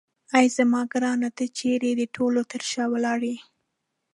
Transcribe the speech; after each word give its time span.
اې 0.35 0.45
زما 0.57 0.81
ګرانه 0.91 1.29
ته 1.37 1.45
چیرې 1.57 1.91
د 1.95 2.01
ټولو 2.15 2.41
تر 2.51 2.61
شا 2.71 2.83
ولاړ 2.93 3.19
یې. 3.29 3.37